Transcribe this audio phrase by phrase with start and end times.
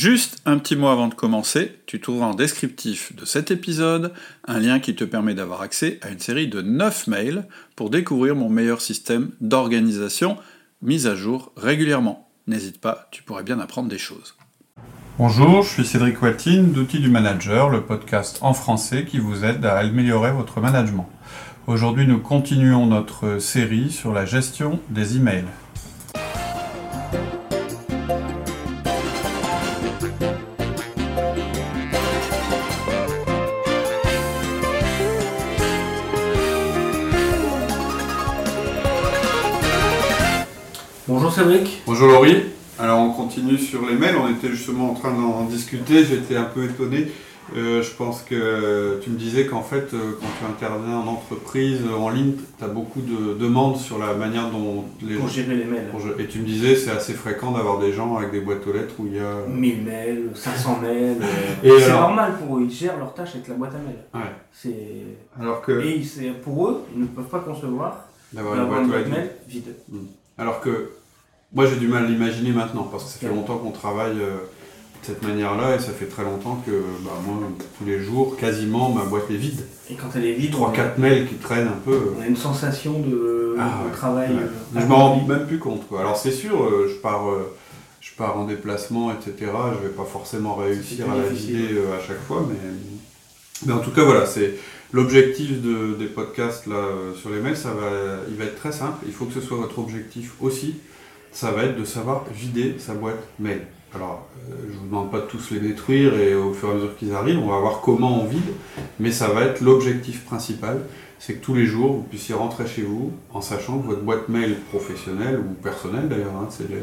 [0.00, 4.12] Juste un petit mot avant de commencer, tu trouveras en descriptif de cet épisode
[4.46, 8.36] un lien qui te permet d'avoir accès à une série de 9 mails pour découvrir
[8.36, 10.36] mon meilleur système d'organisation
[10.82, 12.30] mis à jour régulièrement.
[12.46, 14.36] N'hésite pas, tu pourrais bien apprendre des choses.
[15.18, 19.66] Bonjour, je suis Cédric Watine d'Outils du Manager, le podcast en français qui vous aide
[19.66, 21.10] à améliorer votre management.
[21.66, 25.44] Aujourd'hui, nous continuons notre série sur la gestion des emails.
[41.38, 41.82] Cédric.
[41.86, 42.42] Bonjour Laurie.
[42.80, 46.42] Alors on continue sur les mails, on était justement en train d'en discuter, j'étais un
[46.46, 47.12] peu étonné.
[47.56, 51.78] Euh, je pense que tu me disais qu'en fait, euh, quand tu interviens en entreprise,
[51.96, 55.64] en ligne, tu as beaucoup de demandes sur la manière dont les Pour gérer les
[55.64, 55.86] mails.
[56.18, 58.94] Et tu me disais, c'est assez fréquent d'avoir des gens avec des boîtes aux lettres
[58.98, 59.46] où il y a.
[59.46, 61.18] 1000 mails, 500 mails.
[61.22, 61.26] euh,
[61.62, 64.24] Et c'est alors normal pour eux, ils gèrent leur tâche avec la boîte à mails.
[64.24, 64.32] Ouais.
[64.52, 65.40] C'est...
[65.40, 65.80] Alors que.
[65.82, 69.10] Et c'est pour eux, ils ne peuvent pas concevoir D'avoir une boîte boîte lettres.
[69.10, 69.74] mail vide.
[70.36, 70.90] Alors que.
[71.54, 74.36] Moi j'ai du mal à l'imaginer maintenant parce que ça fait longtemps qu'on travaille euh,
[75.00, 77.36] de cette manière-là et ça fait très longtemps que bah, moi,
[77.78, 79.60] tous les jours, quasiment, ma boîte est vide.
[79.90, 82.12] Et quand elle est vide, on, 3-4 mails qui traînent un peu.
[82.18, 83.92] on a une sensation de, Ah, de ouais.
[83.96, 84.28] travail.
[84.34, 84.42] Ouais.
[84.42, 85.88] euh, Je m'en rends même plus compte.
[85.88, 86.00] Quoi.
[86.00, 87.54] Alors c'est sûr, euh, je pars, euh,
[88.02, 89.34] je pars en déplacement, etc.
[89.80, 92.56] Je vais pas forcément réussir à la vider euh, à chaque fois, mais,
[93.66, 94.54] mais en tout cas voilà, c'est
[94.92, 97.56] l'objectif de- des podcasts là euh, sur les mails.
[97.56, 97.88] Ça va,
[98.28, 98.98] il va être très simple.
[99.06, 100.74] Il faut que ce soit votre objectif aussi.
[101.32, 103.62] Ça va être de savoir vider sa boîte mail.
[103.94, 106.74] Alors, euh, je vous demande pas de tous les détruire et au fur et à
[106.74, 108.52] mesure qu'ils arrivent, on va voir comment on vide,
[109.00, 110.80] mais ça va être l'objectif principal
[111.18, 114.28] c'est que tous les jours, vous puissiez rentrer chez vous en sachant que votre boîte
[114.28, 116.80] mail professionnelle ou personnelle d'ailleurs, hein, c'est les,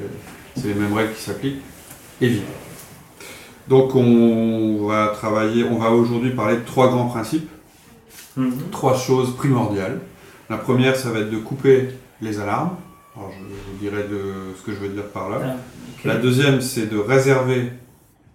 [0.57, 1.61] c'est les mêmes règles qui s'appliquent,
[2.21, 2.43] est vide.
[3.69, 7.49] Donc on va travailler, on va aujourd'hui parler de trois grands principes,
[8.37, 8.51] Mhm.
[8.69, 10.01] trois choses primordiales.
[10.49, 11.87] La première, ça va être de couper
[12.21, 12.75] les alarmes.
[13.15, 15.39] Alors je vous dirai de ce que je veux dire par là.
[15.41, 15.55] Ah.
[16.03, 17.71] La deuxième, c'est de réserver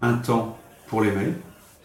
[0.01, 1.35] un temps pour les mails.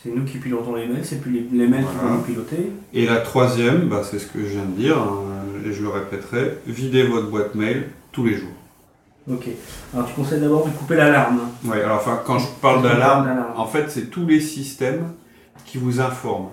[0.03, 2.73] C'est nous qui pilotons les mails, c'est plus les, les mails qui vont nous piloter.
[2.93, 5.23] Et la troisième, bah, c'est ce que je viens de dire, hein,
[5.65, 8.51] et je le répéterai, videz votre boîte mail tous les jours.
[9.31, 9.49] Ok.
[9.93, 11.41] Alors tu conseilles d'abord de couper l'alarme.
[11.65, 15.13] Ouais, alors enfin, quand je parle d'alarme en fait, c'est tous les systèmes
[15.65, 16.51] qui vous informent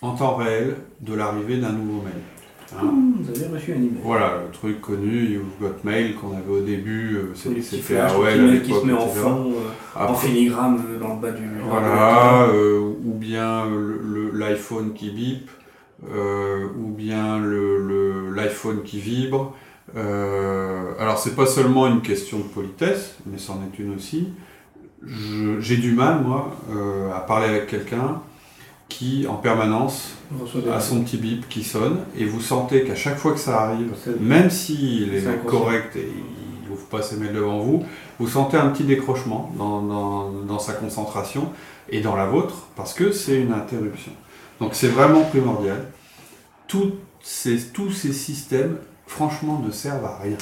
[0.00, 2.14] en temps réel de l'arrivée d'un nouveau mail.
[2.80, 2.92] Hein.
[3.20, 4.00] Vous avez reçu un email.
[4.02, 8.72] Voilà, le truc connu, You've Got Mail, qu'on avait au début, euh, c'était AOL qui
[8.72, 11.42] se met en fond, euh, en filigrane euh, dans le bas du.
[11.68, 13.64] Voilà, euh, ou bien
[14.32, 15.48] l'iPhone qui bip,
[16.06, 19.54] ou bien le- le- l'iPhone qui vibre.
[19.96, 24.28] Alors c'est pas seulement une question de politesse, mais c'en est une aussi.
[25.60, 26.56] J'ai du mal, moi,
[27.14, 28.20] à parler avec quelqu'un
[28.88, 30.12] qui, en permanence,
[30.72, 33.92] a son petit bip qui sonne, et vous sentez qu'à chaque fois que ça arrive,
[34.20, 36.08] même s'il est correct et
[36.64, 37.82] il n'ouvre pas ses mails devant vous,
[38.20, 41.50] vous sentez un petit décrochement dans, dans- dans sa concentration
[41.88, 44.12] et dans la vôtre, parce que c'est une interruption.
[44.60, 45.86] Donc c'est vraiment primordial.
[46.68, 50.36] Tous ces, tous ces systèmes, franchement, ne servent à rien.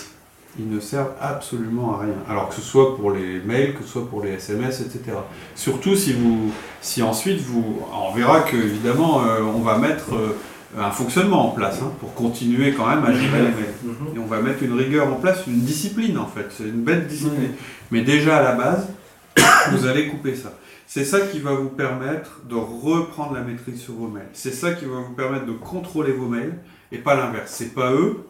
[0.59, 2.15] Ils ne servent absolument à rien.
[2.29, 5.17] Alors que ce soit pour les mails, que ce soit pour les SMS, etc.
[5.55, 6.53] Surtout si vous,
[6.83, 10.37] si ensuite vous, on verra que évidemment, euh, on va mettre euh,
[10.79, 13.75] un fonctionnement en place hein, pour continuer quand même à gérer les mails.
[13.83, 14.17] Mhm.
[14.17, 16.47] Et on va mettre une rigueur en place, une discipline en fait.
[16.51, 17.53] C'est une belle discipline.
[17.91, 18.89] Mais déjà à la base,
[19.73, 20.53] vous allez couper ça.
[20.87, 24.29] C'est ça qui va vous permettre de reprendre la maîtrise sur vos mails.
[24.35, 26.59] C'est ça qui va vous permettre de contrôler vos mails
[26.91, 27.51] et pas l'inverse.
[27.51, 28.27] C'est pas eux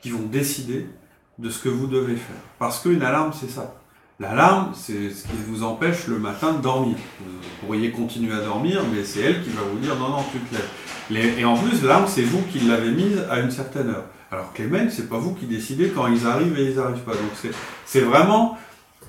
[0.00, 0.86] qui vont décider
[1.38, 2.36] de ce que vous devez faire.
[2.58, 3.74] Parce qu'une alarme, c'est ça.
[4.18, 6.96] L'alarme, c'est ce qui vous empêche le matin de dormir.
[7.20, 10.38] Vous pourriez continuer à dormir, mais c'est elle qui va vous dire non, non, tu
[10.38, 10.54] te
[11.12, 11.38] lèves.
[11.38, 14.04] Et en plus, l'alarme, c'est vous qui l'avez mise à une certaine heure.
[14.32, 17.02] Alors que les mails, c'est pas vous qui décidez quand ils arrivent et ils arrivent
[17.04, 17.12] pas.
[17.12, 17.30] Donc
[17.84, 18.56] c'est- vraiment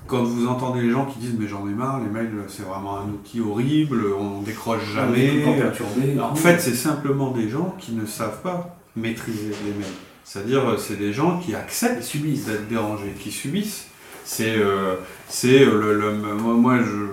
[0.07, 2.99] quand vous entendez les gens qui disent mais j'en ai marre, les mails c'est vraiment
[2.99, 5.43] un outil horrible, on décroche On jamais.
[5.57, 6.19] perturbé.
[6.19, 9.93] En fait, c'est simplement des gens qui ne savent pas maîtriser les mails.
[10.29, 13.85] C'est-à-dire, euh, c'est des gens qui acceptent subissent d'être dérangés, qui subissent.
[14.25, 14.95] C'est, euh,
[15.29, 17.07] c'est euh, le, le- moi, moi, je,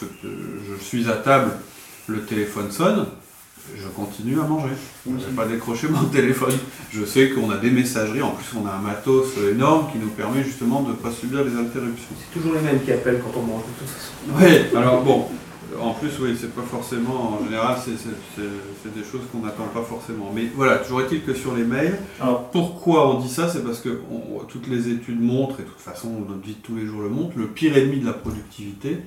[0.00, 0.28] je,
[0.78, 1.50] je suis à table,
[2.06, 3.06] le téléphone sonne,
[3.76, 4.72] je continue à manger.
[5.06, 6.54] Je ne vais pas décrocher mon téléphone.
[6.90, 10.08] Je sais qu'on a des messageries, en plus on a un matos énorme qui nous
[10.08, 12.08] permet justement de ne pas subir les interruptions.
[12.18, 14.12] C'est toujours les mêmes qui appellent quand on mange, de toute façon.
[14.72, 15.26] Oui, alors bon,
[15.82, 17.38] En plus, oui, c'est pas forcément.
[17.40, 20.30] En général, c'est des choses qu'on n'attend pas forcément.
[20.34, 23.80] Mais voilà, toujours est-il que sur les mails, Alors, pourquoi on dit ça C'est parce
[23.80, 26.86] que on- toutes les études montrent, et de toute façon, notre vie de tous les
[26.86, 28.98] jours le montre, le pire ennemi de la productivité,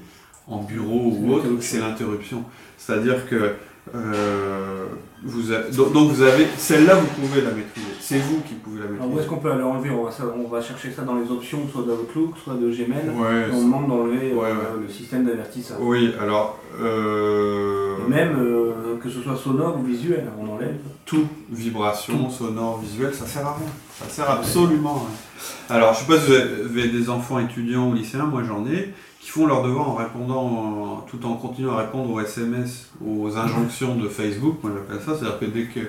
[0.48, 2.44] en bureau ou autre, c'est l'interruption.
[2.78, 3.54] C'est-à-dire que.
[3.96, 4.86] euh,
[5.24, 6.46] vous a- donc, donc vous avez.
[6.58, 7.88] Celle-là, vous pouvez la maîtriser.
[8.10, 10.24] C'est vous qui pouvez la alors, où est-ce qu'on peut aller enlever on va, ça-
[10.36, 13.08] on va chercher ça dans les options, soit d'Outlook, soit de Gmail.
[13.16, 15.78] Ouais, on demande d'enlever Ouais, euh, le système d'avertissage.
[15.80, 16.58] oui, alors.
[16.82, 20.78] euh, même euh, que ce soit sonore ou visuel, on enlève.
[21.06, 23.68] tout, vibration, sonore, visuel, ça sert à rien.
[24.02, 25.78] Ça sert absolument à rien.
[25.78, 28.92] Alors, je sais pas si vous avez des enfants étudiants ou lycéens, moi j'en ai,
[29.20, 33.96] qui font leurs devoirs en répondant, tout en continuant à répondre aux SMS, aux injonctions
[33.98, 35.80] de Facebook, moi j'appelle ça, c'est-à-dire que dès que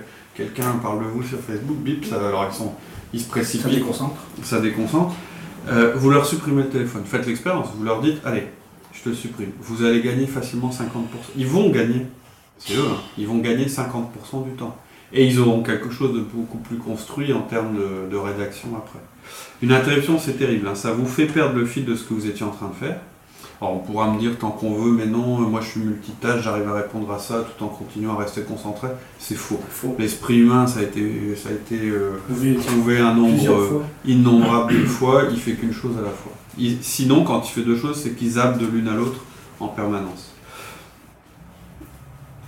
[0.40, 2.72] quelqu'un parle de vous sur Facebook, bip, ça, alors ils, sont,
[3.12, 4.16] ils se Ça précipitent, déconcentre.
[4.42, 5.14] ça déconcentre.
[5.68, 8.44] Euh, vous leur supprimez le téléphone, faites l'expérience, vous leur dites, allez,
[8.92, 9.50] je te le supprime.
[9.60, 10.82] Vous allez gagner facilement 50%.
[11.36, 12.06] Ils vont gagner,
[12.58, 14.76] c'est eux, hein, ils vont gagner 50% du temps.
[15.12, 19.00] Et ils auront quelque chose de beaucoup plus construit en termes de, de rédaction après.
[19.60, 22.26] Une interruption, c'est terrible, hein, ça vous fait perdre le fil de ce que vous
[22.26, 23.00] étiez en train de faire.
[23.60, 26.66] Alors on pourra me dire tant qu'on veut, mais non, moi je suis multitâche, j'arrive
[26.68, 28.88] à répondre à ça tout en continuant à rester concentré.
[29.18, 29.60] C'est faux.
[29.68, 29.94] Faux.
[29.98, 34.72] L'esprit humain, ça a été, ça a été euh, pouvez prouvé un nombre euh, innombrable
[34.80, 36.32] de fois, il fait qu'une chose à la fois.
[36.56, 39.20] Il- sinon, quand il fait deux choses, c'est qu'il zappe de l'une à l'autre
[39.60, 40.32] en permanence.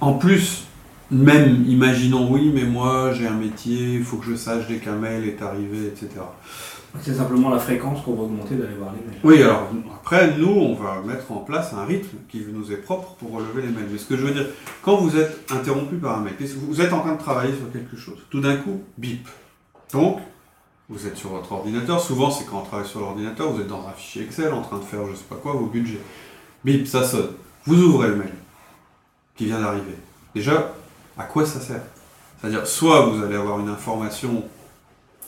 [0.00, 0.64] En plus,
[1.11, 4.97] même, imaginons, oui, mais moi j'ai un métier, il faut que je sache dès qu'un
[4.97, 6.09] mail est arrivé, etc.
[7.00, 9.21] C'est simplement la fréquence qu'on va augmenter d'aller voir les mails.
[9.25, 13.15] Oui, alors après, nous, on va mettre en place un rythme qui nous est propre
[13.19, 13.89] pour relever les mails.
[13.91, 14.47] Mais ce que je veux dire,
[14.83, 16.35] quand vous êtes interrompu par un mail,
[16.69, 19.27] vous êtes en train de travailler sur quelque chose, tout d'un coup, bip.
[19.93, 20.19] Donc,
[20.89, 23.87] vous êtes sur votre ordinateur, souvent c'est quand on travaille sur l'ordinateur, vous êtes dans
[23.87, 26.00] un fichier Excel en train de faire je sais pas quoi, vos budgets.
[26.65, 27.31] Bip, ça sonne.
[27.65, 28.33] Vous ouvrez le mail
[29.35, 29.97] qui vient d'arriver.
[30.35, 30.75] Déjà,
[31.17, 31.83] à quoi ça sert?
[32.41, 34.45] C'est-à-dire, soit vous allez avoir une information,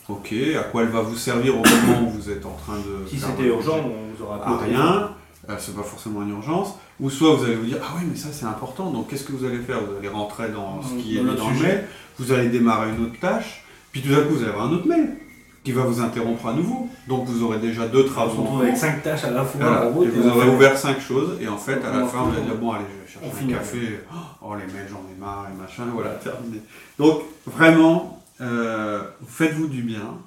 [0.08, 3.08] ok, à quoi elle va vous servir au moment où vous êtes en train de...
[3.08, 5.10] Si c'était urgent, on vous aura à rien,
[5.48, 8.16] euh, c'est pas forcément une urgence, ou soit vous allez vous dire ah oui mais
[8.16, 9.78] ça c'est important, donc qu'est-ce que vous allez faire?
[9.80, 11.84] Vous allez rentrer dans ce qui Dans est dans le mail,
[12.18, 14.86] vous allez démarrer une autre tâche, puis tout d'un coup vous allez avoir un autre
[14.86, 15.16] mail
[15.64, 18.38] qui va vous interrompre à nouveau, donc vous aurez déjà deux On se travaux.
[18.40, 18.76] en retrouve avec.
[18.76, 19.80] 5 tâches à la fois Voilà.
[19.86, 20.06] route.
[20.06, 22.18] Et vous on aurez fait- ouvert cinq choses, et en fait à la On fin
[22.24, 22.46] vous allez finit.
[22.50, 23.54] dire bon allez je vais On chercher finit.
[23.54, 24.00] un café,
[24.42, 26.60] oh les mails j'en ai marre et machin, voilà terminé.
[26.98, 30.18] Donc vraiment, euh, faites-vous du bien,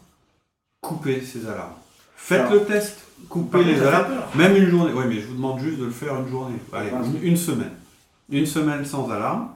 [0.81, 1.73] coupez ces alarmes.
[2.15, 2.97] Faites Alors, le test,
[3.29, 4.13] coupez les alarmes.
[4.35, 4.91] Même une journée.
[4.95, 6.57] Oui, mais je vous demande juste de le faire une journée.
[6.73, 7.71] Allez, Ah, une, une semaine.
[8.29, 9.49] Une semaine sans alarme.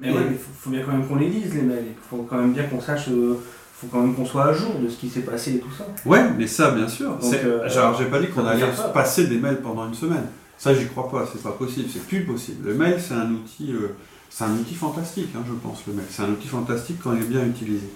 [0.00, 1.84] Mais ouais, mais faut, faut bien quand même qu'on les lise les mails.
[1.88, 3.34] Il faut quand même bien qu'on sache, euh,
[3.74, 5.84] faut quand même qu'on soit à jour de ce qui s'est passé et tout ça.
[6.04, 7.16] Ouais, mais ça, bien sûr.
[7.16, 10.26] Donc, euh, Alors, j'ai pas dit qu'on allait passer des mails pendant une semaine.
[10.58, 11.28] Ça, j'y crois pas.
[11.30, 11.88] C'est pas possible.
[11.92, 12.68] C'est plus possible.
[12.68, 13.94] Le mail, c'est un outil, euh,
[14.36, 15.86] c'est un outil fantastique, hein, je pense.
[15.86, 17.86] Le mail, c'est un outil fantastique quand il est bien utilisé.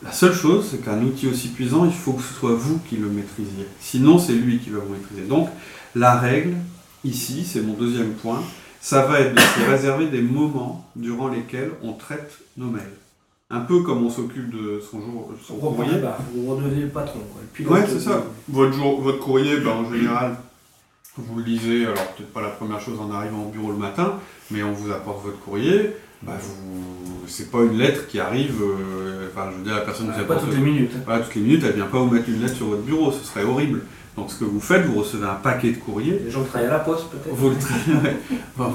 [0.00, 2.96] La seule chose, c'est qu'un outil aussi puissant, il faut que ce soit vous qui
[2.96, 3.66] le maîtrisiez.
[3.80, 5.22] Sinon, c'est lui qui va vous maîtriser.
[5.22, 5.48] Donc,
[5.96, 6.54] la règle,
[7.02, 8.40] ici, c'est mon deuxième point,
[8.80, 12.84] ça va être de se réserver des moments durant lesquels on traite nos mails.
[13.50, 16.00] Un peu comme on s'occupe de son, jour, son On courrier.
[16.32, 17.20] vous redevenez le patron.
[17.32, 18.24] Quoi, le Ouais, c'est ça.
[18.48, 20.36] Votre, jour, votre courrier, ben, en général,
[21.18, 24.14] vous le lisez, alors peut-être pas la première chose en arrivant au bureau le matin,
[24.50, 25.92] mais on vous apporte votre courrier.
[26.22, 30.06] Bah, vous, c'est pas une lettre qui arrive, euh, enfin, je veux dire, la personne
[30.06, 30.92] vous Ouais, Pas apporte toutes les minutes.
[31.04, 33.24] voilà, toutes les minutes, elle vient pas vous mettre une lettre sur votre bureau, ce
[33.24, 33.82] serait horrible.
[34.16, 36.72] Donc ce que vous faites, vous recevez un paquet de courriers, Les gens travaillent à
[36.72, 37.34] la poste peut-être.
[37.34, 37.92] vous le traitez.
[38.56, 38.72] Bon,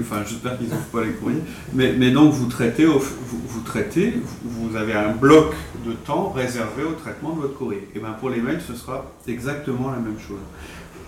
[0.00, 1.42] enfin, j'espère qu'ils n'ouvrent pas les courriers.
[1.72, 3.00] Mais, mais donc, vous traitez, vous,
[3.46, 5.54] vous traitez, vous vous avez un bloc
[5.86, 7.88] de temps réservé au traitement de votre courrier.
[7.94, 10.40] Et bien, pour les mails, ce sera exactement la même chose.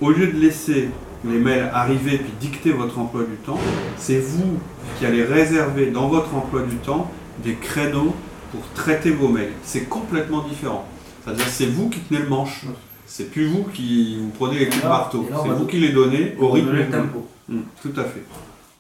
[0.01, 0.89] Au lieu de laisser
[1.25, 3.59] les mails arriver puis dicter votre emploi du temps,
[3.97, 4.59] c'est vous
[4.99, 7.11] qui allez réserver dans votre emploi du temps
[7.45, 8.15] des créneaux
[8.51, 9.53] pour traiter vos mails.
[9.63, 10.85] C'est complètement différent.
[11.25, 12.65] C'est-à-dire, c'est vous qui tenez le manche.
[13.07, 15.29] C'est plus vous qui vous prenez les coups de marteau.
[15.31, 16.73] C'est vous qui les donnez au rythme.
[16.73, 17.27] le tempo.
[17.49, 18.23] Mm, tout à fait.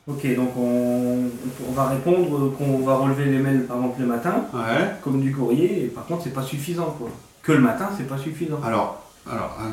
[0.09, 1.27] Ok, donc on,
[1.69, 4.89] on va répondre qu'on va relever les mails par exemple le matin, Ouais.
[5.01, 7.09] comme du courrier, et par contre c'est pas suffisant quoi.
[7.43, 8.59] Que le matin c'est pas suffisant.
[8.65, 9.01] Alors,
[9.31, 9.71] alors, hein,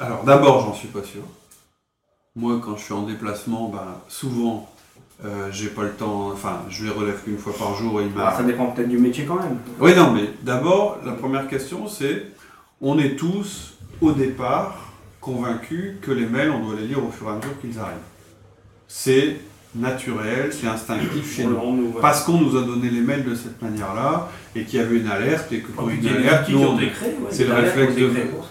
[0.00, 1.22] alors d'abord, j'en suis pas sûr.
[2.34, 4.70] Moi, quand je suis en déplacement, ben, souvent,
[5.24, 6.30] euh, j'ai pas le temps.
[6.32, 8.20] Enfin, je les relève qu'une fois par jour et il.
[8.20, 9.58] Alors, ça dépend peut-être du métier quand même.
[9.80, 12.26] Oui, non, mais d'abord, la première question, c'est
[12.80, 17.28] on est tous, au départ, convaincus que les mails, on doit les lire au fur
[17.28, 17.96] et à mesure qu'ils arrivent.
[18.86, 19.38] C'est
[19.80, 21.56] naturel, c'est instinctif chez nous.
[21.92, 22.00] voilà.
[22.00, 25.08] Parce qu'on nous a donné les mails de cette manière-là, et qu'il y avait une
[25.08, 26.92] alerte, et que quand il y a une alerte, on- ouais,
[27.30, 28.06] c'est le réflexe de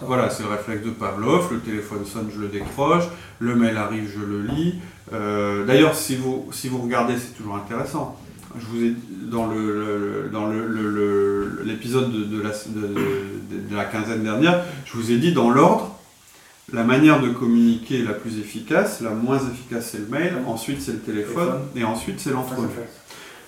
[0.05, 1.51] voilà, c'est le réflexe de Pavlov.
[1.53, 3.03] Le téléphone sonne, je le décroche.
[3.39, 4.75] Le mail arrive, je le lis.
[5.13, 8.17] Euh, D'ailleurs, si vous si vous regardez, c'est toujours intéressant.
[8.57, 8.93] Je vous ai
[9.29, 14.63] dans le, le- dans le- l'épisode de, de la, de, de- de la quinzaine dernière,
[14.85, 15.94] je vous ai dit dans l'ordre.
[16.75, 20.91] La manière de communiquer la plus efficace, la moins efficace c'est le mail, ensuite c'est
[20.91, 22.67] le téléphone, et ensuite c'est l'entrevue.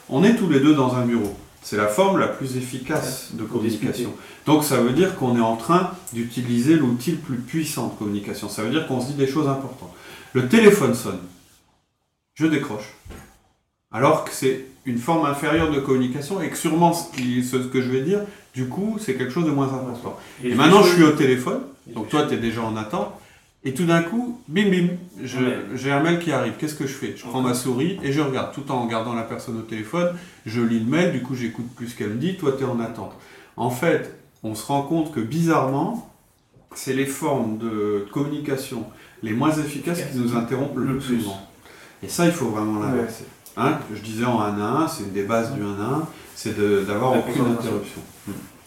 [0.10, 1.36] On est tous les deux dans un bureau.
[1.62, 4.14] C'est la forme la plus efficace de communication.
[4.46, 8.48] Donc ça veut dire qu'on est en train d'utiliser l'outil le plus puissant de communication.
[8.48, 9.92] Ça veut dire qu'on se dit des choses importantes.
[10.32, 11.20] Le téléphone sonne.
[12.36, 12.94] Je décroche.
[13.92, 17.82] Alors que c'est une forme inférieure de communication et que sûrement ce, qui- ce que
[17.82, 18.22] je vais dire,
[18.58, 20.18] du coup, c'est quelque chose de moins important.
[20.44, 21.62] Et, maintenant, je suis au téléphone.
[21.94, 23.14] Donc toi, tu es déjà en attente.
[23.64, 24.88] Et tout d'un coup, bim bim,
[25.76, 26.54] j'ai un mail qui arrive.
[26.58, 27.14] Qu'est-ce que je fais?
[27.16, 28.56] Je prends ma souris et je regarde.
[28.56, 30.10] Tout en regardant la personne au téléphone,
[30.48, 32.66] je lis le mail, du coup j'écoute plus ce qu'elle me dit, toi tu es
[32.66, 33.14] en attente.
[33.58, 36.12] En fait, on se rend compte que bizarrement,
[36.74, 38.86] c'est les formes de communication
[39.22, 41.20] les moins efficaces qui nous interrompent le, plus.
[41.20, 41.40] souvent.
[42.02, 43.26] Et ça, il faut vraiment l'inverser.
[43.58, 46.08] Hein, je disais en 1 à 1, c'est une des bases du 1 à 1,
[46.36, 48.02] c'est d'avoir aucune interruption.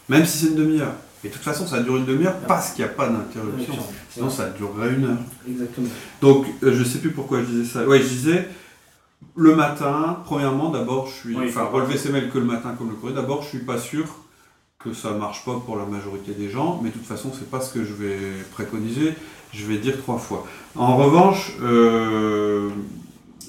[0.09, 0.95] Même si c'est une demi-heure.
[1.23, 3.75] Et de toute façon, ça dure une demi-heure parce qu'il n'y a pas d'interruption.
[4.11, 5.19] Sinon, ça durerait une heure.
[5.49, 5.89] Exactement.
[6.21, 7.87] Donc, euh, je sais plus pourquoi je disais ça.
[7.87, 8.49] Ouais, je disais,
[9.37, 11.37] le matin, premièrement, d'abord, je suis.
[11.37, 13.79] Oui, enfin, relever ses mails que le matin comme le courrier, d'abord, je suis pas
[13.79, 14.07] sûr
[14.79, 17.61] que ça marche pas pour la majorité des gens, mais de toute façon, c'est pas
[17.61, 18.19] ce que je vais
[18.53, 19.15] préconiser.
[19.53, 20.47] Je vais dire trois fois.
[20.75, 22.71] En revanche, euh,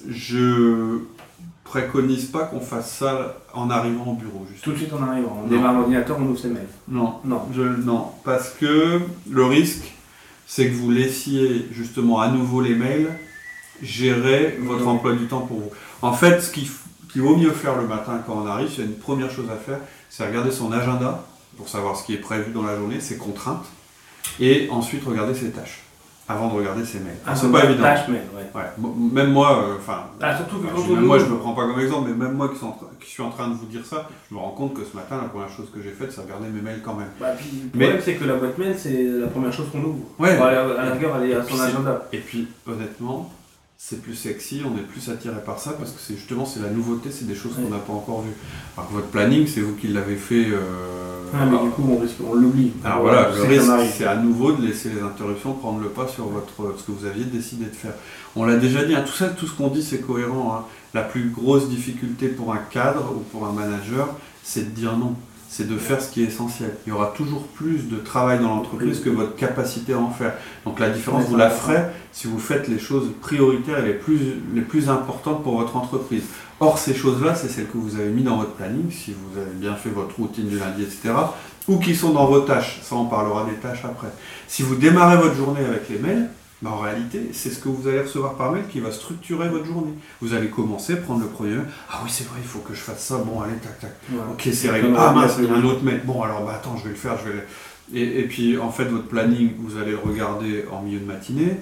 [0.10, 1.00] je
[1.72, 4.46] préconise pas qu'on fasse ça en arrivant au bureau.
[4.62, 5.48] Tout de suite en arrivant, on Non.
[5.48, 6.68] démarre l'ordinateur, on ouvre ses mails.
[6.90, 7.44] Non, Non.
[7.56, 9.00] je, non, parce que
[9.30, 9.94] le risque,
[10.48, 13.08] c'est que vous laissiez justement à nouveau les mails
[13.82, 15.70] gérer votre emploi du temps pour vous.
[16.01, 16.68] En fait, ce qu'il
[17.22, 20.28] vaut mieux faire le matin quand on arrive, c'est une première chose à faire, c'est
[20.28, 21.24] regarder son agenda
[21.56, 23.66] pour savoir ce qui est prévu dans la journée, ses contraintes,
[24.42, 25.80] et ensuite regarder ses tâches
[26.32, 27.18] avant de regarder ses mails.
[27.26, 27.84] Ah, c'est pas évident.
[27.84, 28.42] Tâche mail, ouais.
[28.54, 31.66] Ouais, même moi, euh, enfin, Ah, surtout que quand même moi, je me prends pas
[31.68, 33.66] comme exemple, mais même moi qui suis, en, train- qui suis en train de vous
[33.66, 36.12] dire ça, je me rends compte que ce matin, la première chose que j'ai faite,
[36.12, 37.08] c'est regarder mes mails quand même.
[37.20, 39.84] Bah, puis, le Mais- problème, c'est que la boîte mail, c'est la première chose qu'on
[39.84, 40.04] ouvre.
[40.20, 40.38] Ouais.
[40.38, 40.52] À
[40.86, 42.08] la rigueur, elle est à son agenda.
[42.12, 43.32] Et puis, honnêtement,
[43.78, 46.70] c'est plus sexy, on est plus attiré par ça parce que c'est justement c'est la
[46.70, 48.30] nouveauté, c'est des choses qu'on n'a pas encore vues.
[48.78, 50.46] Alors que votre planning, c'est vous qui l'avez fait.
[50.52, 52.72] euh, Ah, mais du coup, on risque, on l'oublie.
[52.84, 53.66] alors voilà, le risque,
[53.98, 57.06] c'est à nouveau de laisser les interruptions prendre le pas sur votre, ce que vous
[57.06, 57.94] aviez décidé de faire.
[58.36, 60.56] On l'a déjà dit, hein, tout ça, tout ce qu'on dit, c'est cohérent.
[60.56, 60.66] hein.
[60.94, 64.10] La plus grosse difficulté pour un cadre ou pour un manager,
[64.44, 65.16] c'est de dire non.
[65.48, 66.72] C'est de faire ce qui est essentiel.
[66.86, 70.34] Il y aura toujours plus de travail dans l'entreprise que votre capacité à en faire.
[70.66, 71.82] Donc la différence, vous la ferez
[72.14, 74.20] si vous faites les choses prioritaires et les plus,
[74.54, 76.24] les plus importantes pour votre entreprise.
[76.62, 79.56] Or, ces choses-là, c'est celles que vous avez mis dans votre planning, si vous avez
[79.56, 81.10] bien fait votre routine du lundi, etc.
[81.68, 82.80] Ou qui sont dans vos tâches.
[82.84, 84.10] Ça, on parlera des tâches après.
[84.48, 86.30] Si vous démarrez votre journée avec les mails,
[86.62, 89.65] bah, en réalité, c'est ce que vous allez recevoir par mail qui va structurer votre
[89.65, 89.94] journée.
[90.22, 91.65] Vous allez commencer, prendre le premier mail.
[91.89, 93.18] Ah oui, c'est vrai, il faut que je fasse ça.
[93.18, 93.98] Bon, allez, tac, tac.
[94.32, 94.94] Ok, c'est réglé.
[94.96, 96.01] Ah mince, il y a un autre mail.
[96.06, 97.18] Bon, alors, bah attends, je vais le faire.
[97.25, 97.46] Je vais
[97.94, 101.58] et, et puis, en fait, votre planning, vous allez le regarder en milieu de matinée.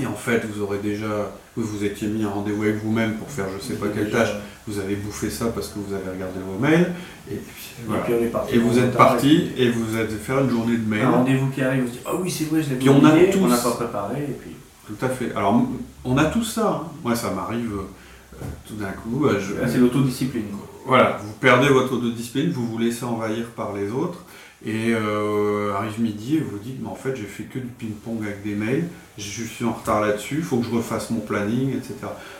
[0.00, 3.28] Et en fait, vous aurez déjà, vous vous étiez mis un rendez-vous avec vous-même pour
[3.30, 4.30] faire je sais pas quelle tâche.
[4.68, 6.92] Vous avez bouffé ça parce que vous avez regardé vos mails.
[7.30, 8.02] Et puis, Et voilà.
[8.04, 8.54] puis on est parti.
[8.54, 11.02] Et vous êtes parti et vous êtes faire une journée de mails.
[11.02, 13.04] Un rendez-vous qui arrive, on se dit Ah oui, c'est vrai, je l'avais Puis on
[13.04, 14.22] a tous- on n'a pas préparé.
[14.22, 14.50] Et puis...
[14.86, 15.32] Tout à fait.
[15.34, 15.64] Alors,
[16.04, 16.68] on a tout ça.
[16.84, 16.88] hein.
[17.02, 19.26] Moi, ça m'arrive euh, tout d'un coup.
[19.26, 20.44] euh, je- Là, c'est l'autodiscipline.
[20.86, 24.24] Voilà, vous perdez votre autodiscipline, vous vous laissez envahir par les autres,
[24.64, 28.22] et euh, arrive midi et vous dites, mais en fait, j'ai fait que du ping-pong
[28.22, 28.84] avec des mails,
[29.16, 31.94] je suis en retard là-dessus, il faut que je refasse mon planning, etc.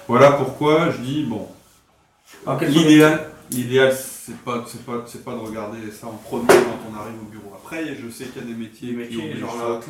[0.06, 1.48] Voilà pourquoi je dis, bon,
[2.62, 7.00] l'idéal, l'idéal, c'est pas, c'est pas, c'est pas de regarder ça en premier quand on
[7.00, 7.52] arrive au bureau.
[7.54, 9.80] Après, je sais qu'il y a des métiers, qui obligent genre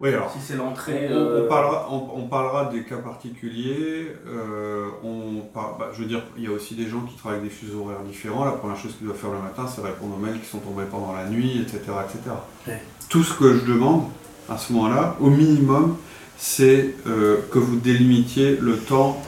[0.00, 1.08] Oui, alors, si c'est on, l'entrée.
[1.10, 4.12] on- euh, on parlera, on, on parlera des cas particuliers.
[4.28, 7.40] euh, on par- bah, je veux dire, il y a aussi des gens qui travaillent
[7.40, 8.44] avec des fuseaux horaires différents.
[8.44, 10.84] La première chose qu'ils doivent faire le matin, c'est répondre aux mails qui sont tombés
[10.90, 11.78] pendant la nuit, etc.
[12.04, 12.30] etc.
[12.68, 12.80] Ouais.
[13.08, 14.04] Tout ce que je demande
[14.48, 15.96] à ce moment-là, au minimum,
[16.36, 19.20] c'est euh, que vous délimitiez le temps,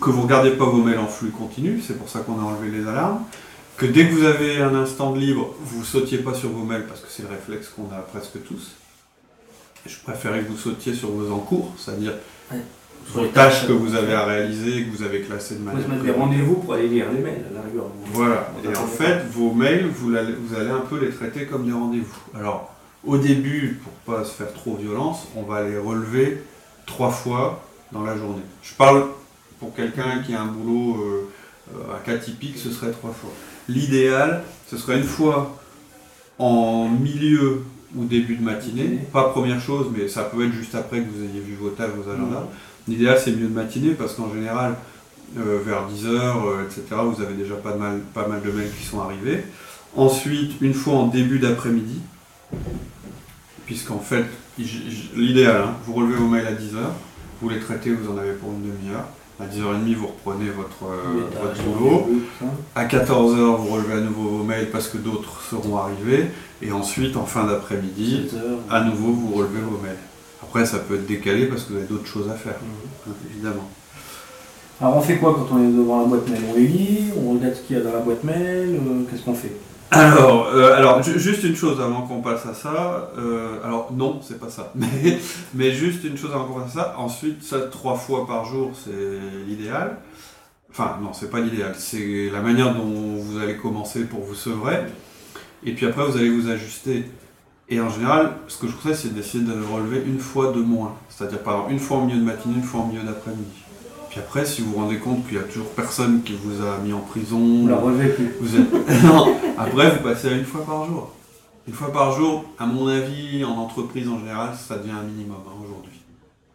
[0.00, 2.42] que vous ne regardez pas vos mails en flux continu, c'est pour ça qu'on a
[2.44, 3.22] enlevé les alarmes,
[3.76, 6.86] que dès que vous avez un instant de libre, vous sautiez pas sur vos mails
[6.86, 8.70] parce que c'est le réflexe qu'on a presque tous.
[9.86, 12.14] Je préférais que vous sautiez sur vos encours, c'est-à-dire
[12.50, 12.58] Ouais.
[13.08, 15.88] vos tâches que vous avez à réaliser, que vous avez classées de manière.
[15.88, 17.86] mettre des rendez-vous pour aller lire les mails, à la rigueur.
[18.12, 18.48] Voilà.
[18.64, 22.38] Et en fait, vos mails, vous, vous allez un peu les traiter comme des rendez-vous.
[22.38, 22.72] Alors,
[23.04, 26.42] au début, pour pas se faire trop violence, on va les relever
[26.86, 28.42] trois fois dans la journée.
[28.62, 29.06] Je parle
[29.58, 31.28] Pour quelqu'un qui a un boulot euh,
[31.74, 33.30] euh, à cas typique, ce serait trois fois.
[33.68, 35.56] L'idéal, ce serait une fois
[36.38, 37.62] en milieu
[37.96, 38.98] ou début de matinée.
[39.12, 41.90] Pas première chose, mais ça peut être juste après que vous ayez vu vos tâches,
[41.90, 42.46] vos agendas.
[42.88, 44.76] L'idéal, c'est mieux de matinée parce qu'en général,
[45.38, 48.84] euh, vers 10h, etc., vous avez déjà pas, de mal, pas mal de mails qui
[48.84, 49.44] sont arrivés.
[49.96, 52.00] Ensuite, une fois en début d'après-midi,
[53.66, 54.24] puisqu'en fait,
[55.16, 56.78] l'idéal, hein, vous relevez vos mails à 10h,
[57.40, 59.04] vous les traitez, vous en avez pour une demi-heure.
[59.40, 62.08] À 10h30, vous reprenez votre, euh, votre boulot.
[62.74, 66.30] À 14h, vous relevez à nouveau vos mails parce que d'autres seront arrivés.
[66.62, 68.28] Et ensuite, en fin d'après-midi,
[68.70, 69.96] à nouveau, vous relevez vos mails.
[70.42, 72.56] Après, ça peut être décalé parce que vous avez d'autres choses à faire,
[73.06, 73.14] mhm.
[73.30, 73.68] évidemment.
[74.80, 76.40] Alors, on fait quoi quand on est devant la boîte mail?
[76.50, 78.74] On les lit On regarde ce qu'il y a dans la boîte mail?
[78.74, 79.52] Euh, Qu'est-ce qu'on fait?
[79.92, 83.10] Alors, euh, alors juste une chose avant qu'on passe à ça.
[83.18, 84.72] Euh, alors non, c'est pas ça.
[84.74, 85.18] Mais,
[85.52, 86.94] mais juste une chose avant qu'on passe à ça.
[86.96, 88.90] Ensuite, ça trois fois par jour, c'est
[89.46, 89.98] l'idéal.
[90.70, 91.74] Enfin non, c'est pas l'idéal.
[91.76, 94.78] C'est la manière dont vous allez commencer pour vous sevrer.
[95.64, 97.04] Et puis après, vous allez vous ajuster.
[97.68, 100.94] Et en général, ce que je conseille, c'est d'essayer de relever une fois de moins.
[101.08, 103.62] C'est-à-dire, par exemple, une fois au milieu de matinée, une fois au milieu d'après-midi.
[104.10, 106.78] Puis après, si vous vous rendez compte qu'il n'y a toujours personne qui vous a
[106.84, 108.30] mis en prison, vous la relevez plus.
[108.40, 108.70] Vous êtes...
[109.04, 111.12] non, après, vous passez à une fois par jour.
[111.66, 115.38] Une fois par jour, à mon avis, en entreprise en général, ça devient un minimum
[115.46, 116.00] hein, aujourd'hui.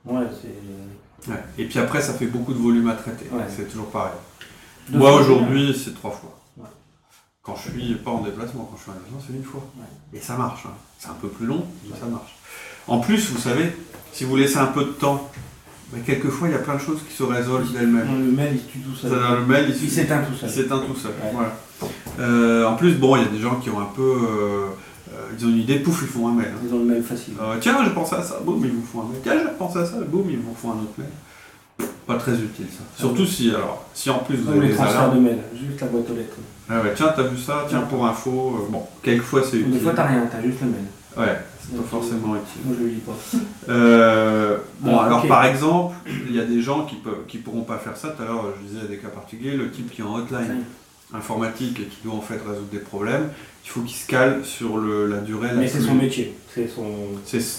[0.05, 1.31] Ouais, c'est.
[1.31, 1.43] Ouais.
[1.57, 3.25] Et puis après, ça fait beaucoup de volume à traiter.
[3.49, 4.13] C'est toujours pareil.
[4.91, 6.37] Moi aujourd'hui, c'est trois fois.
[7.47, 9.63] Quand je suis pas en déplacement, quand je suis en déplacement, c'est une fois.
[10.13, 10.65] Et ça marche.
[10.67, 10.73] Hein.
[10.99, 12.35] C'est un peu plus long, mais ça marche.
[12.87, 13.73] En plus, vous savez,
[14.11, 15.31] si vous laissez un peu de temps
[15.93, 18.25] mais quelquefois, il y a plein de choses qui se résolvent d'elles-mêmes.
[18.25, 19.11] Le mail, il tue tout seul.
[19.11, 20.49] le mail, il, s'éteint tout seul.
[20.49, 21.13] Il s'éteint tout seul.
[21.31, 21.53] Voilà.
[22.19, 24.01] Euh, en plus, bon, il y a des gens qui ont un peu.
[24.01, 24.67] Euh,
[25.13, 26.49] euh, ils ont une idée, pouf, ils font un mail.
[26.53, 26.59] Hein.
[26.67, 27.35] Ils ont le mail facile.
[27.61, 29.21] tiens, je pensé à ça, boum, ils vous font un mail.
[29.23, 31.07] Tiens, je pensé à ça, boum, ils vous font un autre mail.
[32.07, 32.83] Pas très utile ça.
[32.97, 36.09] Surtout si, alors, si en plus vous avez les transferts de mail, juste la boîte
[36.09, 36.37] aux lettres.
[36.69, 38.67] Ah ouais, tiens, t'as vu ça, tiens, pour info.
[38.69, 39.73] bon, quelquefois c'est utile.
[39.73, 40.85] Des fois, t'as rien, t'as juste le mail.
[41.17, 42.61] Ouais, c'est pas forcément utile.
[42.65, 43.15] Moi, je le lis pas.
[43.69, 47.77] Euh, bon, alors par exemple, il y a des gens qui peuvent, qui pourront pas
[47.77, 48.09] faire ça.
[48.11, 50.63] Tout à l'heure, je disais des cas particuliers, le type qui est en hotline
[51.13, 53.29] informatique et qui doit en fait résoudre des problèmes,
[53.65, 55.49] il faut qu'il se cale sur le, la durée.
[55.55, 56.33] Mais c'est son métier.
[56.53, 56.85] C'est son.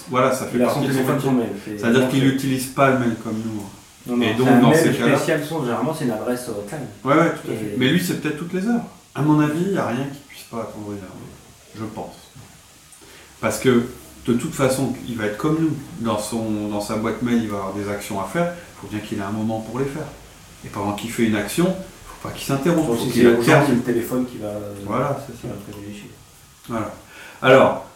[0.09, 1.77] Voilà, ça fait partie de son métier.
[1.79, 3.63] C'est-à-dire qu'il n'utilise pas le mail comme nous.
[4.09, 6.87] Non, non, et donc, un dans mail ces spécial, généralement, c'est une adresse hotline.
[7.05, 7.75] Ouais, ouais, tout à fait.
[7.77, 8.85] Mais lui, c'est peut-être toutes les heures.
[9.15, 11.77] À mon avis, il n'y a rien qui puisse pas attendre une heure.
[11.77, 12.15] Je pense.
[13.41, 13.85] Parce que
[14.27, 15.77] de toute façon, il va être comme nous.
[16.01, 18.53] Dans, son, dans sa boîte mail, il va avoir des actions à faire.
[18.55, 20.07] Il faut bien qu'il ait un moment pour les faire.
[20.65, 22.99] Et pendant qu'il fait une action, il ne faut pas qu'il s'interrompe.
[23.05, 24.53] Il c'est le téléphone qui va,
[24.85, 25.55] voilà, c'est ça.
[26.69, 26.93] Voilà.
[27.41, 27.87] Alors,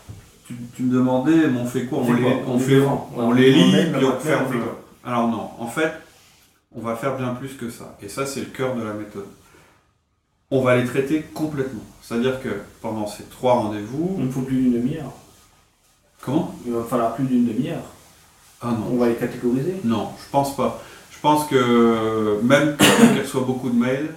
[0.46, 1.98] tu, me demandais, on fait quoi?
[1.98, 2.80] On, les, on, fait,
[3.16, 4.46] on, les lit, puis on ferme.
[5.04, 5.92] Alors non, en fait,
[6.74, 7.96] on va faire bien plus que ça.
[8.00, 9.26] Et ça, c'est le cœur de la méthode.
[10.50, 11.84] On va les traiter complètement.
[12.02, 14.16] C'est-à-dire que pendant ces trois rendez-vous...
[14.18, 15.12] Il ne faut plus d'une demi-heure.
[16.20, 16.54] Comment?
[16.66, 17.84] Il va falloir plus d'une demi-heure.
[18.60, 18.86] Ah non.
[18.92, 20.82] On va les catégoriser Non, je pense pas.
[21.10, 22.76] Je pense que même
[23.14, 24.14] qu'elle soit beaucoup de mails,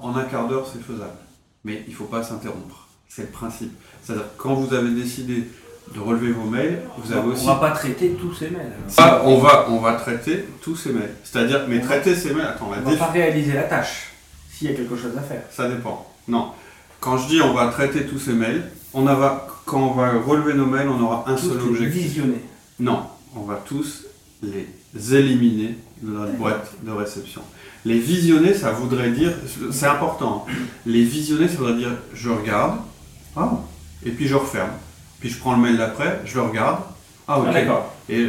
[0.00, 1.16] en un quart d'heure, c'est faisable.
[1.64, 2.88] Mais il ne faut pas s'interrompre.
[3.08, 3.72] C'est le principe.
[4.02, 5.48] C'est-à-dire quand vous avez décidé
[5.94, 7.44] de relever vos mails, vous avez aussi.
[7.44, 8.72] On va pas traiter tous ces mails.
[8.98, 11.14] Ah, on va, on va traiter tous ces mails.
[11.22, 12.46] C'est-à-dire, mais traiter ces mails.
[12.46, 14.12] Attends, on va pas réaliser la tâche.
[14.50, 15.42] S'il y a quelque chose à faire.
[15.50, 16.10] Ça dépend.
[16.28, 16.52] Non.
[17.00, 20.54] Quand je dis on va traiter tous ces mails, on va, quand on va relever
[20.54, 22.02] nos mails, on aura un seul objectif.
[22.02, 22.42] Visionner.
[22.80, 23.02] Non,
[23.34, 24.04] on va tous
[24.42, 24.66] les
[25.14, 27.42] éliminer de notre boîte de réception.
[27.84, 29.32] Les visionner, ça voudrait dire,
[29.70, 30.52] c'est important, hein.
[30.86, 32.78] les visionner, ça voudrait dire je regarde,
[33.36, 33.60] ah,
[34.04, 34.70] et puis je referme.
[35.20, 36.80] Puis je prends le mail d'après, je le regarde,
[37.28, 37.46] ah ok.
[37.54, 38.28] Ah, et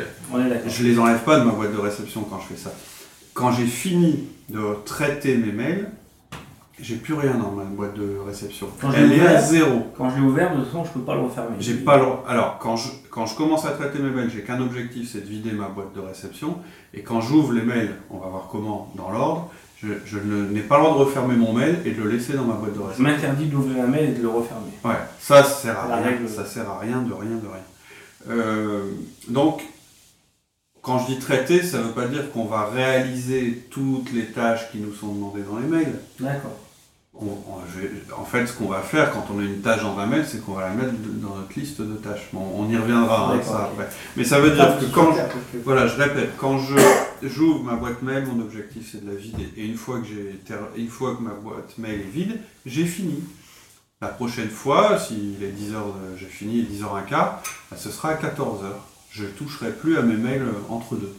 [0.67, 2.71] je les enlève pas de ma boîte de réception quand je fais ça.
[3.33, 5.89] Quand j'ai fini de traiter mes mails,
[6.79, 8.67] j'ai plus rien dans ma boîte de réception.
[8.95, 9.87] Elle est à zéro.
[9.97, 11.55] Quand je l'ai ouvert, de toute façon, je peux pas le refermer.
[11.59, 12.05] J'ai pas le...
[12.27, 15.27] Alors, quand je, quand je commence à traiter mes mails, j'ai qu'un objectif, c'est de
[15.27, 16.57] vider ma boîte de réception.
[16.93, 19.51] Et quand j'ouvre les mails, on va voir comment dans l'ordre,
[19.83, 22.45] je, je n'ai pas le droit de refermer mon mail et de le laisser dans
[22.45, 23.05] ma boîte de réception.
[23.05, 24.71] Je m'interdis d'ouvrir un mail et de le refermer.
[24.83, 26.17] Ouais, ça, ça sert à rien.
[26.27, 27.63] Ça sert à rien, de rien, de rien.
[28.29, 28.91] Euh,
[29.27, 29.61] donc,
[30.81, 34.71] quand je dis traiter, ça ne veut pas dire qu'on va réaliser toutes les tâches
[34.71, 35.99] qui nous sont demandées dans les mails.
[36.19, 36.57] D'accord
[37.19, 40.43] en fait, ce qu'on va faire quand on a une tâche dans un mail, c'est
[40.43, 42.29] qu'on va la mettre dans notre liste de tâches.
[42.33, 43.87] on y reviendra hein, ça après.
[44.15, 46.75] Mais ça veut dire que quand, je, voilà, je répète, quand je
[47.23, 49.49] j'ouvre ma boîte mail, mon objectif c'est de la vider.
[49.57, 50.39] Et une fois que j'ai,
[50.75, 53.23] une fois que ma boîte mail est vide, j'ai fini.
[53.99, 55.77] La prochaine fois, s'il est 10h,
[56.19, 58.67] j'ai fini, 10h un quart, bah, ce sera à 14h.
[59.09, 61.15] Je toucherai plus à mes mails entre deux.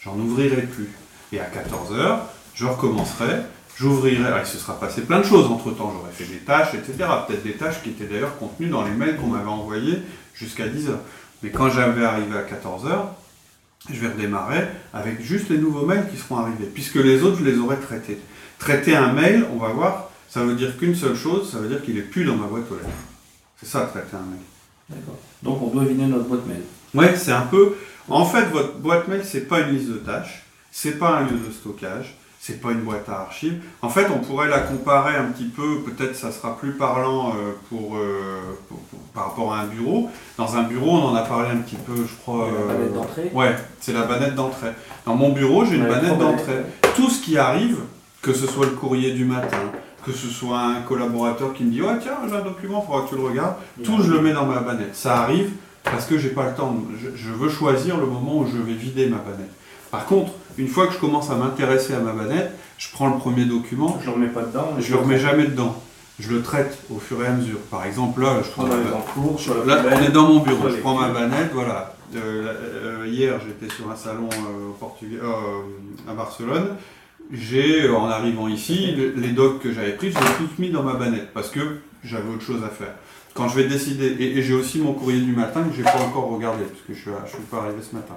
[0.00, 0.90] J'en ouvrirai plus.
[1.32, 2.18] Et à 14h,
[2.54, 3.42] je recommencerai,
[3.78, 7.08] j'ouvrirai, il se sera passé plein de choses entre temps, j'aurais fait des tâches, etc.
[7.26, 9.98] Peut-être des tâches qui étaient d'ailleurs contenues dans les mails qu'on m'avait envoyés
[10.34, 10.90] jusqu'à 10h.
[11.42, 13.06] Mais quand j'avais arrivé à 14h,
[13.90, 17.44] je vais redémarrer avec juste les nouveaux mails qui seront arrivés, puisque les autres, je
[17.44, 18.18] les aurais traités.
[18.58, 21.82] Traiter un mail, on va voir, ça veut dire qu'une seule chose, ça veut dire
[21.82, 22.88] qu'il n'est plus dans ma boîte aux lettres.
[23.60, 24.40] C'est ça, traiter un mail.
[24.88, 25.18] D'accord.
[25.42, 26.62] Donc on doit vider notre boîte mail.
[26.94, 27.76] Ouais, c'est un peu.
[28.08, 31.36] En fait, votre boîte mail, c'est pas une liste de tâches, c'est pas un lieu
[31.36, 33.60] de stockage, c'est pas une boîte à archives.
[33.82, 37.52] En fait, on pourrait la comparer un petit peu, peut-être ça sera plus parlant euh,
[37.68, 40.08] pour, euh, pour- pour- par rapport à un bureau.
[40.36, 42.46] Dans un bureau, on en a parlé un petit peu, je crois.
[42.48, 43.30] La euh, banette d'entrée.
[43.34, 44.70] Ouais, c'est la banette d'entrée.
[45.04, 46.62] Dans mon bureau, j'ai une Ouais, banette d'entrée.
[46.94, 47.78] Tout ce qui arrive,
[48.22, 49.58] que ce soit le courrier du matin,
[50.06, 53.04] que ce soit un collaborateur qui me dit Ouais, tiens, j'ai un document, il faudra
[53.04, 53.56] que tu le regardes.
[53.84, 54.94] Tout, je le mets dans ma banette.
[54.94, 55.50] Ça arrive
[55.82, 56.76] parce que j'ai pas le temps.
[57.02, 59.50] Je, je veux choisir le moment où je vais vider ma banette.
[59.90, 63.16] Par contre, une fois que je commence à m'intéresser à ma banette, je prends le
[63.18, 64.72] premier document, Je le remets pas dedans.
[64.76, 65.80] mais je le remets jamais dedans.
[66.20, 67.58] Je le traite au fur et à mesure.
[67.70, 68.92] Par exemple, là, je prends On ma banette.
[68.94, 70.68] en cours sur la Là, on est dans mon bureau.
[70.68, 71.94] Je prends ma banette, voilà.
[72.16, 75.30] Euh, euh, hier, j'étais sur un salon euh, euh,
[76.10, 76.70] à Barcelone.
[77.30, 80.70] J'ai, en arrivant ici, le- les docs que j'avais pris, je les ai tous mis
[80.70, 81.60] dans ma banette parce que
[82.02, 82.94] j'avais autre chose à faire.
[83.34, 85.98] Quand je vais décider, et, et j'ai aussi mon courrier du matin que j'ai pas
[86.00, 88.14] encore regardé parce que je je suis pas arrivé ce matin.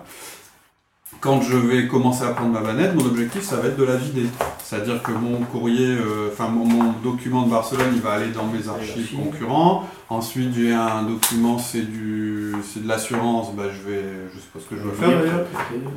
[1.19, 3.95] Quand je vais commencer à prendre ma banette, mon objectif, ça va être de la
[3.95, 4.25] vider.
[4.63, 8.47] C'est-à-dire que mon courrier, euh, enfin mon, mon document de Barcelone, il va aller dans
[8.47, 9.87] mes archives concurrents.
[10.09, 13.53] Ensuite, j'ai un document, c'est du, c'est de l'assurance.
[13.55, 15.45] Bah, je vais, je sais pas ce que je dois faire d'ailleurs.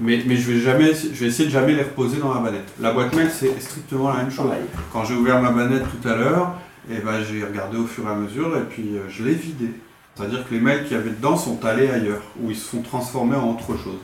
[0.00, 2.68] Mais, mais je vais jamais, je vais essayer de jamais les reposer dans la banette.
[2.80, 4.50] La boîte mail, c'est strictement la même chose.
[4.92, 6.54] Quand j'ai ouvert ma banette tout à l'heure,
[6.90, 9.70] et ben j'ai regardé au fur et à mesure et puis euh, je l'ai vidé.
[10.14, 12.82] C'est-à-dire que les mails qu'il y avait dedans sont allés ailleurs, ou ils se sont
[12.82, 13.98] transformés en autre chose.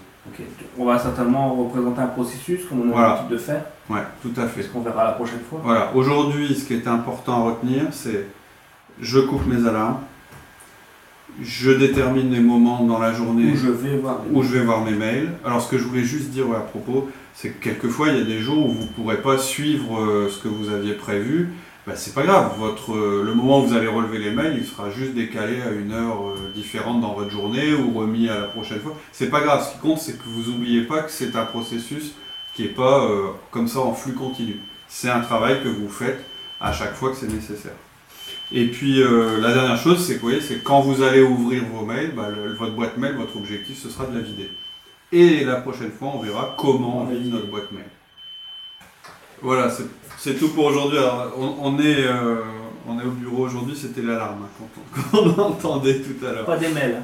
[0.79, 3.09] On va certainement représenter un processus comme on a Voilà.
[3.09, 3.65] l'habitude de faire.
[3.89, 4.63] Ouais, tout à fait.
[4.63, 5.61] Ce qu'on verra la prochaine fois.
[5.65, 8.27] Voilà, aujourd'hui, ce qui est important à retenir, c'est
[9.01, 9.99] je coupe mes alarmes,
[11.43, 14.21] je détermine les moments dans la journée Où je vais voir.
[14.29, 15.31] les- où je vais voir mes mails.
[15.45, 18.21] Alors, ce que je voulais juste dire ouais, à propos, c'est que quelquefois, il y
[18.21, 21.49] a des jours où vous ne pourrez pas suivre euh, ce que vous aviez prévu.
[21.87, 24.67] Ben, c'est pas grave, votre, euh, le moment où vous allez relever les mails, il
[24.67, 28.47] sera juste décalé à une heure euh, différente dans votre journée ou remis à la
[28.49, 28.95] prochaine fois.
[29.13, 32.13] C'est pas grave, ce qui compte, c'est que vous n'oubliez pas que c'est un processus
[32.55, 34.61] qui n'est pas euh, comme ça en flux continu.
[34.89, 36.23] C'est un travail que vous faites
[36.61, 37.73] à chaque fois que c'est nécessaire.
[38.53, 39.01] Et puis
[39.41, 42.29] la dernière chose, c'est que vous voyez, c'est quand vous allez ouvrir vos mails, bah,
[42.35, 44.51] le- votre boîte mail, votre objectif, ce sera de la vider.
[45.13, 47.85] Et la prochaine fois, on verra comment on vide notre boîte mail.
[49.41, 49.87] Voilà, c'est-
[50.23, 50.99] c'est tout pour aujourd'hui.
[50.99, 52.43] Alors, On, on est, euh,
[52.87, 54.67] on est au bureau aujourd'hui, c'était l'alarme hein,
[55.13, 56.45] qu'on qu'on entendait tout à l'heure.
[56.45, 57.03] Pas des mails.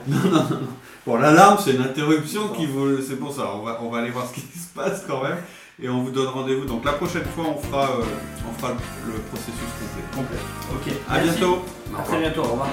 [1.07, 3.01] Bon, l'alarme, c'est une interruption qui vous.
[3.01, 5.39] C'est pour ça, on va, on va aller voir ce qui se passe quand même.
[5.83, 6.65] Et on vous donne rendez-vous.
[6.65, 8.03] Donc la prochaine fois, on fera, euh,
[8.49, 10.05] on fera le, le processus complet.
[10.15, 10.39] Complet.
[10.75, 10.93] Ok.
[11.09, 11.39] À Merci.
[11.39, 11.59] bientôt.
[11.99, 12.41] À très bientôt.
[12.43, 12.69] Au revoir.